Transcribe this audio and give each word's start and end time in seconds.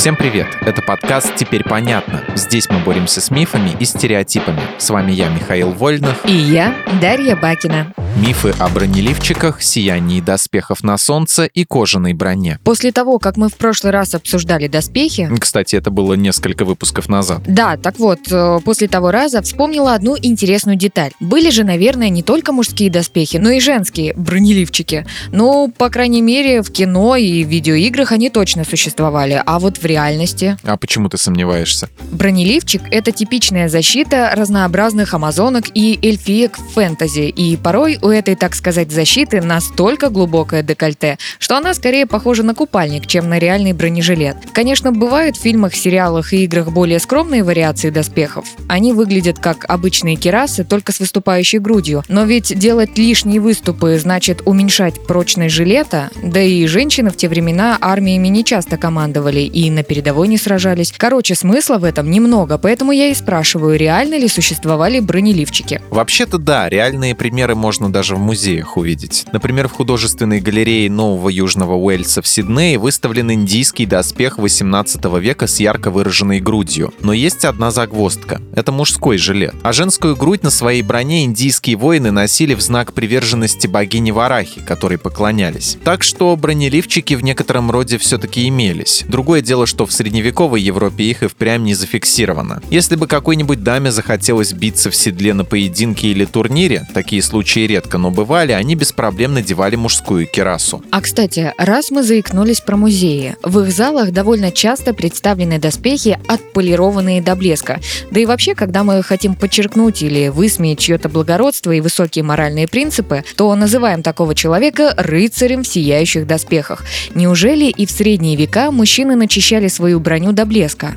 Всем 0.00 0.16
привет! 0.16 0.46
Это 0.62 0.80
подкаст 0.80 1.36
«Теперь 1.36 1.62
понятно». 1.62 2.24
Здесь 2.34 2.70
мы 2.70 2.78
боремся 2.78 3.20
с 3.20 3.30
мифами 3.30 3.76
и 3.78 3.84
стереотипами. 3.84 4.62
С 4.78 4.88
вами 4.88 5.12
я, 5.12 5.28
Михаил 5.28 5.72
Вольнов. 5.72 6.24
И 6.24 6.32
я, 6.32 6.74
Дарья 7.02 7.36
Бакина. 7.36 7.92
Мифы 8.16 8.52
о 8.58 8.68
бронеливчиках, 8.68 9.62
сиянии 9.62 10.20
доспехов 10.20 10.82
на 10.82 10.98
солнце 10.98 11.44
и 11.44 11.64
кожаной 11.64 12.12
броне. 12.12 12.58
После 12.64 12.90
того, 12.90 13.18
как 13.18 13.36
мы 13.36 13.48
в 13.48 13.54
прошлый 13.54 13.92
раз 13.92 14.14
обсуждали 14.14 14.66
доспехи... 14.66 15.30
Кстати, 15.38 15.76
это 15.76 15.90
было 15.90 16.14
несколько 16.14 16.64
выпусков 16.64 17.08
назад. 17.08 17.42
Да, 17.46 17.76
так 17.76 17.98
вот, 17.98 18.18
э, 18.30 18.58
после 18.64 18.88
того 18.88 19.12
раза 19.12 19.42
вспомнила 19.42 19.94
одну 19.94 20.16
интересную 20.20 20.76
деталь. 20.76 21.12
Были 21.20 21.50
же, 21.50 21.62
наверное, 21.62 22.08
не 22.08 22.22
только 22.22 22.52
мужские 22.52 22.90
доспехи, 22.90 23.36
но 23.36 23.50
и 23.50 23.60
женские 23.60 24.12
бронеливчики. 24.14 25.06
Ну, 25.30 25.72
по 25.76 25.88
крайней 25.88 26.20
мере, 26.20 26.62
в 26.62 26.72
кино 26.72 27.14
и 27.16 27.44
видеоиграх 27.44 28.10
они 28.12 28.28
точно 28.28 28.64
существовали. 28.64 29.40
А 29.46 29.58
вот 29.60 29.78
в 29.78 29.84
реальности... 29.84 30.56
А 30.64 30.76
почему 30.76 31.08
ты 31.08 31.16
сомневаешься? 31.16 31.88
Бронеливчик— 32.10 32.82
это 32.90 33.12
типичная 33.12 33.68
защита 33.68 34.32
разнообразных 34.34 35.14
амазонок 35.14 35.66
и 35.74 35.98
эльфиек 36.02 36.58
в 36.58 36.72
фэнтези, 36.72 37.28
и 37.28 37.56
порой 37.56 37.99
у 38.02 38.08
этой, 38.08 38.34
так 38.34 38.54
сказать, 38.54 38.90
защиты 38.90 39.40
настолько 39.40 40.08
глубокое 40.08 40.62
декольте, 40.62 41.18
что 41.38 41.56
она 41.56 41.74
скорее 41.74 42.06
похожа 42.06 42.42
на 42.42 42.54
купальник, 42.54 43.06
чем 43.06 43.28
на 43.28 43.38
реальный 43.38 43.72
бронежилет. 43.72 44.36
Конечно, 44.52 44.92
бывают 44.92 45.36
в 45.36 45.42
фильмах, 45.42 45.74
сериалах 45.74 46.32
и 46.32 46.44
играх 46.44 46.70
более 46.70 46.98
скромные 46.98 47.44
вариации 47.44 47.90
доспехов. 47.90 48.46
Они 48.68 48.92
выглядят 48.92 49.38
как 49.38 49.64
обычные 49.68 50.16
керасы, 50.16 50.64
только 50.64 50.92
с 50.92 51.00
выступающей 51.00 51.58
грудью. 51.58 52.02
Но 52.08 52.24
ведь 52.24 52.58
делать 52.58 52.96
лишние 52.98 53.40
выступы 53.40 53.98
значит 53.98 54.42
уменьшать 54.44 55.06
прочность 55.06 55.54
жилета, 55.54 56.10
да 56.22 56.40
и 56.40 56.66
женщины 56.66 57.10
в 57.10 57.16
те 57.16 57.28
времена 57.28 57.78
армиями 57.80 58.28
не 58.28 58.44
часто 58.44 58.76
командовали 58.76 59.40
и 59.40 59.70
на 59.70 59.82
передовой 59.82 60.28
не 60.28 60.38
сражались. 60.38 60.92
Короче, 60.96 61.34
смысла 61.34 61.78
в 61.78 61.84
этом 61.84 62.10
немного, 62.10 62.58
поэтому 62.58 62.92
я 62.92 63.08
и 63.08 63.14
спрашиваю, 63.14 63.78
реально 63.78 64.18
ли 64.18 64.28
существовали 64.28 65.00
бронеливчики. 65.00 65.80
Вообще-то 65.90 66.38
да, 66.38 66.68
реальные 66.68 67.14
примеры 67.14 67.54
можно 67.54 67.89
даже 67.90 68.16
в 68.16 68.18
музеях 68.18 68.76
увидеть. 68.76 69.26
Например, 69.32 69.68
в 69.68 69.72
художественной 69.72 70.40
галерее 70.40 70.90
Нового 70.90 71.28
Южного 71.28 71.74
Уэльса 71.74 72.22
в 72.22 72.26
Сиднее 72.26 72.78
выставлен 72.78 73.30
индийский 73.32 73.86
доспех 73.86 74.38
18 74.38 75.04
века 75.20 75.46
с 75.46 75.60
ярко 75.60 75.90
выраженной 75.90 76.40
грудью. 76.40 76.92
Но 77.00 77.12
есть 77.12 77.44
одна 77.44 77.70
загвоздка. 77.70 78.40
Это 78.54 78.72
мужской 78.72 79.18
жилет. 79.18 79.54
А 79.62 79.72
женскую 79.72 80.16
грудь 80.16 80.42
на 80.42 80.50
своей 80.50 80.82
броне 80.82 81.24
индийские 81.24 81.76
воины 81.76 82.10
носили 82.10 82.54
в 82.54 82.60
знак 82.60 82.92
приверженности 82.92 83.66
богине 83.66 84.12
Варахи, 84.12 84.60
которой 84.60 84.98
поклонялись. 84.98 85.78
Так 85.84 86.02
что 86.02 86.36
бронеливчики 86.36 87.14
в 87.14 87.22
некотором 87.22 87.70
роде 87.70 87.98
все-таки 87.98 88.48
имелись. 88.48 89.04
Другое 89.08 89.42
дело, 89.42 89.66
что 89.66 89.86
в 89.86 89.92
средневековой 89.92 90.60
Европе 90.60 91.04
их 91.04 91.22
и 91.22 91.28
впрямь 91.28 91.62
не 91.62 91.74
зафиксировано. 91.74 92.62
Если 92.70 92.96
бы 92.96 93.06
какой-нибудь 93.06 93.62
даме 93.62 93.90
захотелось 93.90 94.52
биться 94.52 94.90
в 94.90 94.96
седле 94.96 95.34
на 95.34 95.44
поединке 95.44 96.08
или 96.08 96.24
турнире, 96.24 96.86
такие 96.94 97.22
случаи 97.22 97.66
редко, 97.66 97.79
но 97.92 98.10
бывали, 98.10 98.52
они 98.52 98.74
без 98.74 98.92
проблем 98.92 99.34
надевали 99.34 99.76
мужскую 99.76 100.26
керасу. 100.26 100.82
А 100.90 101.00
кстати, 101.00 101.52
раз 101.58 101.90
мы 101.90 102.02
заикнулись 102.02 102.60
про 102.60 102.76
музеи, 102.76 103.36
в 103.42 103.60
их 103.60 103.72
залах 103.72 104.12
довольно 104.12 104.50
часто 104.50 104.94
представлены 104.94 105.58
доспехи, 105.58 106.18
отполированные 106.26 107.22
до 107.22 107.36
блеска. 107.36 107.80
Да 108.10 108.20
и 108.20 108.26
вообще, 108.26 108.54
когда 108.54 108.84
мы 108.84 109.02
хотим 109.02 109.34
подчеркнуть 109.34 110.02
или 110.02 110.28
высмеять 110.28 110.78
чье-то 110.78 111.08
благородство 111.08 111.72
и 111.72 111.80
высокие 111.80 112.24
моральные 112.24 112.68
принципы, 112.68 113.24
то 113.36 113.54
называем 113.54 114.02
такого 114.02 114.34
человека 114.34 114.94
рыцарем 114.96 115.62
в 115.62 115.68
сияющих 115.68 116.26
доспехах. 116.26 116.84
Неужели 117.14 117.66
и 117.66 117.86
в 117.86 117.90
средние 117.90 118.36
века 118.36 118.70
мужчины 118.70 119.16
начищали 119.16 119.68
свою 119.68 120.00
броню 120.00 120.32
до 120.32 120.46
блеска? 120.46 120.96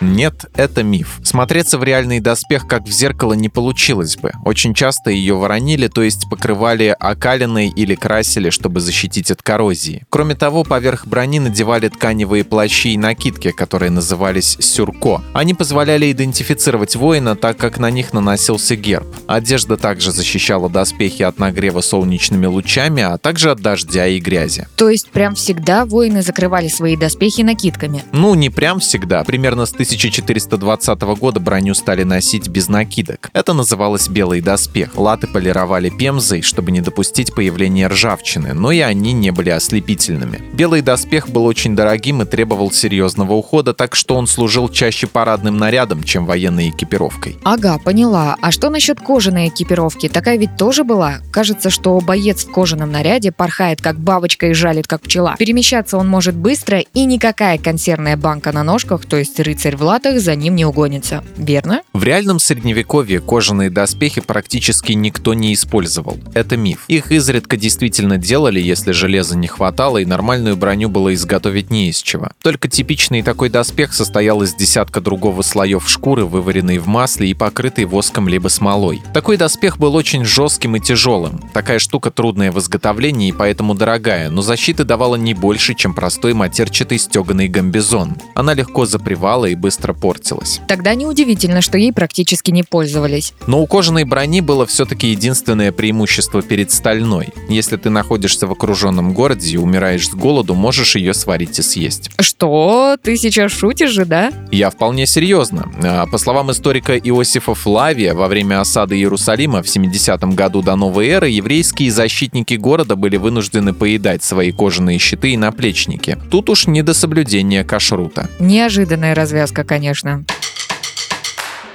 Нет, 0.00 0.46
это 0.54 0.82
миф. 0.82 1.20
Смотреться 1.22 1.78
в 1.78 1.84
реальный 1.84 2.20
доспех 2.20 2.66
как 2.66 2.84
в 2.84 2.90
зеркало 2.90 3.34
не 3.34 3.48
получилось 3.48 4.16
бы. 4.16 4.32
Очень 4.44 4.74
часто 4.74 5.10
ее 5.10 5.34
воронили, 5.34 5.88
то 5.88 6.02
есть 6.02 6.28
покрывали 6.30 6.94
окалиной 6.98 7.68
или 7.68 7.94
красили, 7.94 8.50
чтобы 8.50 8.80
защитить 8.80 9.30
от 9.30 9.42
коррозии. 9.42 10.04
Кроме 10.08 10.34
того, 10.34 10.64
поверх 10.64 11.06
брони 11.06 11.38
надевали 11.38 11.88
тканевые 11.88 12.44
плащи 12.44 12.94
и 12.94 12.98
накидки, 12.98 13.50
которые 13.50 13.90
назывались 13.90 14.56
сюрко. 14.60 15.22
Они 15.34 15.54
позволяли 15.54 16.10
идентифицировать 16.10 16.96
воина, 16.96 17.36
так 17.36 17.56
как 17.56 17.78
на 17.78 17.90
них 17.90 18.12
наносился 18.12 18.76
герб. 18.76 19.06
Одежда 19.26 19.76
также 19.76 20.12
защищала 20.12 20.68
доспехи 20.68 21.22
от 21.22 21.38
нагрева 21.38 21.80
солнечными 21.80 22.46
лучами, 22.46 23.02
а 23.02 23.18
также 23.18 23.50
от 23.50 23.60
дождя 23.60 24.06
и 24.06 24.18
грязи. 24.18 24.66
То 24.76 24.88
есть 24.88 25.10
прям 25.10 25.34
всегда 25.34 25.84
воины 25.84 26.22
закрывали 26.22 26.68
свои 26.68 26.96
доспехи 26.96 27.42
накидками? 27.42 28.04
Ну, 28.12 28.34
не 28.34 28.50
прям 28.50 28.80
всегда. 28.80 29.24
Примерно 29.24 29.66
с 29.66 29.72
1420 29.90 31.00
года 31.18 31.40
броню 31.40 31.74
стали 31.74 32.04
носить 32.04 32.48
без 32.48 32.68
накидок. 32.68 33.28
Это 33.32 33.54
называлось 33.54 34.08
белый 34.08 34.40
доспех. 34.40 34.96
Латы 34.96 35.26
полировали 35.26 35.90
пемзой, 35.90 36.42
чтобы 36.42 36.70
не 36.70 36.80
допустить 36.80 37.34
появления 37.34 37.88
ржавчины, 37.88 38.54
но 38.54 38.70
и 38.70 38.78
они 38.78 39.12
не 39.12 39.32
были 39.32 39.50
ослепительными. 39.50 40.40
Белый 40.52 40.80
доспех 40.80 41.28
был 41.28 41.44
очень 41.44 41.74
дорогим 41.74 42.22
и 42.22 42.24
требовал 42.24 42.70
серьезного 42.70 43.32
ухода, 43.32 43.74
так 43.74 43.96
что 43.96 44.14
он 44.14 44.28
служил 44.28 44.68
чаще 44.68 45.08
парадным 45.08 45.56
нарядом, 45.56 46.04
чем 46.04 46.24
военной 46.24 46.70
экипировкой. 46.70 47.38
Ага, 47.42 47.78
поняла. 47.78 48.36
А 48.40 48.52
что 48.52 48.70
насчет 48.70 49.00
кожаной 49.00 49.48
экипировки? 49.48 50.08
Такая 50.08 50.38
ведь 50.38 50.56
тоже 50.56 50.84
была? 50.84 51.18
Кажется, 51.32 51.68
что 51.68 51.98
боец 52.00 52.44
в 52.44 52.52
кожаном 52.52 52.92
наряде 52.92 53.32
порхает 53.32 53.80
как 53.80 53.98
бабочка 53.98 54.46
и 54.46 54.52
жалит 54.52 54.86
как 54.86 55.02
пчела. 55.02 55.34
Перемещаться 55.36 55.96
он 55.96 56.06
может 56.06 56.36
быстро, 56.36 56.78
и 56.78 57.04
никакая 57.04 57.58
консервная 57.58 58.16
банка 58.16 58.52
на 58.52 58.62
ножках, 58.62 59.04
то 59.04 59.16
есть 59.16 59.40
рыцарь 59.40 59.79
в 59.80 59.82
латах, 59.82 60.20
за 60.20 60.36
ним 60.36 60.54
не 60.54 60.64
угонится. 60.64 61.24
Верно? 61.36 61.82
В 61.92 62.04
реальном 62.04 62.38
средневековье 62.38 63.20
кожаные 63.20 63.70
доспехи 63.70 64.20
практически 64.20 64.92
никто 64.92 65.34
не 65.34 65.54
использовал. 65.54 66.18
Это 66.34 66.56
миф. 66.56 66.84
Их 66.86 67.10
изредка 67.10 67.56
действительно 67.56 68.18
делали, 68.18 68.60
если 68.60 68.92
железа 68.92 69.36
не 69.36 69.48
хватало 69.48 69.98
и 69.98 70.04
нормальную 70.04 70.56
броню 70.56 70.88
было 70.88 71.12
изготовить 71.14 71.70
не 71.70 71.88
из 71.88 72.02
чего. 72.02 72.28
Только 72.42 72.68
типичный 72.68 73.22
такой 73.22 73.48
доспех 73.48 73.94
состоял 73.94 74.42
из 74.42 74.54
десятка 74.54 75.00
другого 75.00 75.42
слоев 75.42 75.88
шкуры, 75.88 76.26
вываренной 76.26 76.78
в 76.78 76.86
масле 76.86 77.30
и 77.30 77.34
покрытой 77.34 77.86
воском 77.86 78.28
либо 78.28 78.48
смолой. 78.48 79.02
Такой 79.14 79.38
доспех 79.38 79.78
был 79.78 79.94
очень 79.94 80.24
жестким 80.24 80.76
и 80.76 80.80
тяжелым. 80.80 81.42
Такая 81.54 81.78
штука 81.78 82.10
трудная 82.10 82.52
в 82.52 82.58
изготовлении 82.58 83.30
и 83.30 83.32
поэтому 83.32 83.74
дорогая, 83.74 84.28
но 84.28 84.42
защиты 84.42 84.84
давала 84.84 85.16
не 85.16 85.32
больше, 85.32 85.74
чем 85.74 85.94
простой 85.94 86.34
матерчатый 86.34 86.98
стеганый 86.98 87.48
гамбизон. 87.48 88.16
Она 88.34 88.52
легко 88.52 88.84
запревала 88.84 89.46
и 89.46 89.54
быстро 89.54 89.69
портилась. 89.78 90.60
Тогда 90.68 90.94
неудивительно, 90.94 91.60
что 91.60 91.78
ей 91.78 91.92
практически 91.92 92.50
не 92.50 92.62
пользовались. 92.62 93.34
Но 93.46 93.60
у 93.60 93.66
кожаной 93.66 94.04
брони 94.04 94.40
было 94.40 94.66
все-таки 94.66 95.08
единственное 95.08 95.72
преимущество 95.72 96.42
перед 96.42 96.70
стальной. 96.70 97.28
Если 97.48 97.76
ты 97.76 97.90
находишься 97.90 98.46
в 98.46 98.52
окруженном 98.52 99.12
городе 99.12 99.54
и 99.54 99.56
умираешь 99.56 100.08
с 100.08 100.14
голоду, 100.14 100.54
можешь 100.54 100.96
ее 100.96 101.14
сварить 101.14 101.58
и 101.58 101.62
съесть. 101.62 102.10
Что? 102.18 102.96
Ты 103.02 103.16
сейчас 103.16 103.52
шутишь 103.52 103.90
же, 103.90 104.04
да? 104.04 104.32
Я 104.50 104.70
вполне 104.70 105.06
серьезно. 105.06 105.70
А, 105.82 106.06
По 106.06 106.18
словам 106.18 106.50
историка 106.50 106.96
Иосифа 106.96 107.54
Флавия, 107.54 108.14
во 108.14 108.28
время 108.28 108.60
осады 108.60 108.96
Иерусалима 108.96 109.62
в 109.62 109.68
70 109.68 110.22
году 110.34 110.62
до 110.62 110.76
новой 110.76 111.08
эры 111.08 111.28
еврейские 111.28 111.90
защитники 111.90 112.54
города 112.54 112.96
были 112.96 113.16
вынуждены 113.16 113.72
поедать 113.74 114.22
свои 114.22 114.52
кожаные 114.52 114.98
щиты 114.98 115.32
и 115.32 115.36
наплечники. 115.36 116.18
Тут 116.30 116.50
уж 116.50 116.66
не 116.66 116.82
до 116.82 116.94
соблюдения 116.94 117.64
кашрута. 117.64 118.28
Неожиданная 118.38 119.14
развязка, 119.14 119.59
конечно. 119.64 120.24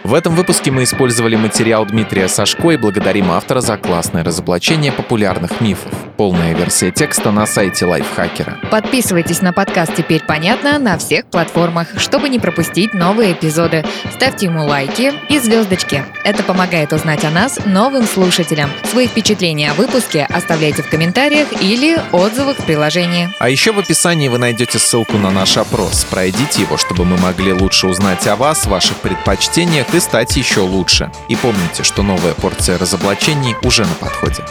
В 0.03 0.13
этом 0.13 0.35
выпуске 0.35 0.69
мы 0.69 0.83
использовали 0.83 1.35
материал 1.35 1.83
Дмитрия 1.85 2.27
Сашко 2.27 2.69
и 2.69 2.77
благодарим 2.77 3.31
автора 3.31 3.59
за 3.61 3.75
классное 3.75 4.23
разоблачение 4.23 4.91
популярных 4.91 5.61
мифов. 5.61 5.91
Полная 6.17 6.55
версия 6.55 6.91
текста 6.91 7.31
на 7.31 7.45
сайте 7.45 7.85
Лайфхакера. 7.85 8.57
Подписывайтесь 8.71 9.41
на 9.41 9.51
подкаст 9.51 9.95
«Теперь 9.95 10.23
понятно» 10.23 10.79
на 10.79 10.97
всех 10.97 11.25
платформах, 11.25 11.99
чтобы 11.99 12.29
не 12.29 12.39
пропустить 12.39 12.93
новые 12.93 13.33
эпизоды. 13.33 13.83
Ставьте 14.13 14.45
ему 14.45 14.63
лайки 14.63 15.11
и 15.27 15.39
звездочки. 15.39 16.05
Это 16.23 16.41
помогает 16.43 16.93
узнать 16.93 17.25
о 17.25 17.31
нас 17.31 17.59
новым 17.65 18.05
слушателям. 18.05 18.69
Свои 18.85 19.07
впечатления 19.07 19.71
о 19.71 19.73
выпуске 19.73 20.25
оставляйте 20.29 20.83
в 20.83 20.89
комментариях 20.89 21.49
или 21.61 21.99
отзывах 22.13 22.59
в 22.59 22.65
приложении. 22.65 23.29
А 23.39 23.49
еще 23.49 23.73
в 23.73 23.79
описании 23.79 24.29
вы 24.29 24.37
найдете 24.37 24.79
ссылку 24.79 25.17
на 25.17 25.31
наш 25.31 25.57
опрос. 25.57 26.05
Пройдите 26.05 26.61
его, 26.61 26.77
чтобы 26.77 27.03
мы 27.03 27.17
могли 27.17 27.51
лучше 27.51 27.87
узнать 27.87 28.25
о 28.27 28.37
вас, 28.37 28.65
ваших 28.67 28.95
предпочтениях 28.97 29.93
и 29.93 29.99
стать 29.99 30.37
еще 30.37 30.61
лучше. 30.61 31.11
И 31.27 31.35
помните, 31.35 31.83
что 31.83 32.03
новая 32.03 32.33
порция 32.33 32.77
разоблачений 32.77 33.55
уже 33.63 33.81
на 33.83 33.93
подходе. 33.95 34.43